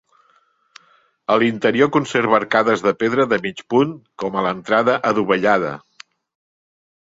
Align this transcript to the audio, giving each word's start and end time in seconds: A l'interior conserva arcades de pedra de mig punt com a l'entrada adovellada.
A 1.33 1.37
l'interior 1.43 1.89
conserva 1.97 2.35
arcades 2.39 2.85
de 2.87 2.95
pedra 3.03 3.27
de 3.35 3.41
mig 3.45 3.63
punt 3.77 3.95
com 4.25 4.35
a 4.43 4.47
l'entrada 4.49 4.99
adovellada. 5.15 5.79